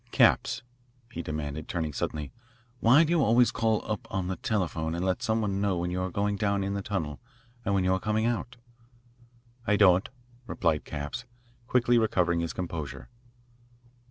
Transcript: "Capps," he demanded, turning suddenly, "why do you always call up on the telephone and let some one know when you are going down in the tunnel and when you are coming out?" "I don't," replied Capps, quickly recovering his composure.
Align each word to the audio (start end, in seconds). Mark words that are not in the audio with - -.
"Capps," 0.09 0.63
he 1.11 1.21
demanded, 1.21 1.67
turning 1.67 1.93
suddenly, 1.93 2.31
"why 2.79 3.03
do 3.03 3.11
you 3.11 3.23
always 3.23 3.51
call 3.51 3.85
up 3.85 4.07
on 4.09 4.25
the 4.29 4.35
telephone 4.37 4.95
and 4.95 5.05
let 5.05 5.21
some 5.21 5.41
one 5.41 5.61
know 5.61 5.77
when 5.77 5.91
you 5.91 6.01
are 6.01 6.09
going 6.09 6.37
down 6.37 6.63
in 6.63 6.73
the 6.73 6.81
tunnel 6.81 7.19
and 7.63 7.75
when 7.75 7.83
you 7.83 7.93
are 7.93 7.99
coming 7.99 8.25
out?" 8.25 8.55
"I 9.67 9.75
don't," 9.75 10.09
replied 10.47 10.85
Capps, 10.85 11.25
quickly 11.67 11.99
recovering 11.99 12.39
his 12.39 12.51
composure. 12.51 13.09